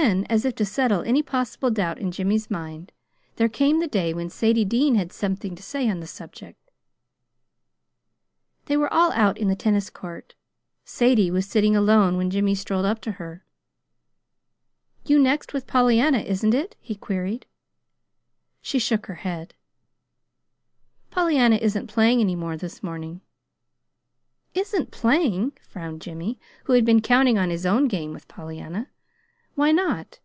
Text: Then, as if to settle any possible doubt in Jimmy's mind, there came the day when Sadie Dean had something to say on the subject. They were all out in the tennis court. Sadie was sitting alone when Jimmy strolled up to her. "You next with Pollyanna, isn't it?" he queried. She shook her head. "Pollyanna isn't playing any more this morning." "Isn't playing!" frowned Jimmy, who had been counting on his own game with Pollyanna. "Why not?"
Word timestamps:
Then, 0.00 0.24
as 0.30 0.44
if 0.44 0.54
to 0.54 0.64
settle 0.64 1.02
any 1.02 1.24
possible 1.24 1.72
doubt 1.72 1.98
in 1.98 2.12
Jimmy's 2.12 2.50
mind, 2.50 2.92
there 3.34 3.48
came 3.48 3.80
the 3.80 3.88
day 3.88 4.14
when 4.14 4.30
Sadie 4.30 4.64
Dean 4.64 4.94
had 4.94 5.12
something 5.12 5.56
to 5.56 5.62
say 5.62 5.90
on 5.90 5.98
the 5.98 6.06
subject. 6.06 6.56
They 8.66 8.76
were 8.76 8.90
all 8.94 9.10
out 9.12 9.36
in 9.36 9.48
the 9.48 9.56
tennis 9.56 9.90
court. 9.90 10.36
Sadie 10.84 11.32
was 11.32 11.46
sitting 11.46 11.74
alone 11.74 12.16
when 12.16 12.30
Jimmy 12.30 12.54
strolled 12.54 12.86
up 12.86 13.00
to 13.02 13.12
her. 13.18 13.44
"You 15.04 15.18
next 15.18 15.52
with 15.52 15.66
Pollyanna, 15.66 16.20
isn't 16.20 16.54
it?" 16.54 16.76
he 16.80 16.94
queried. 16.94 17.46
She 18.62 18.78
shook 18.78 19.06
her 19.06 19.16
head. 19.26 19.54
"Pollyanna 21.10 21.56
isn't 21.56 21.88
playing 21.88 22.20
any 22.20 22.36
more 22.36 22.56
this 22.56 22.84
morning." 22.84 23.20
"Isn't 24.54 24.92
playing!" 24.92 25.58
frowned 25.60 26.00
Jimmy, 26.00 26.38
who 26.64 26.74
had 26.74 26.84
been 26.84 27.02
counting 27.02 27.36
on 27.36 27.50
his 27.50 27.66
own 27.66 27.88
game 27.88 28.12
with 28.12 28.28
Pollyanna. 28.28 28.88
"Why 29.54 29.72
not?" 29.72 30.20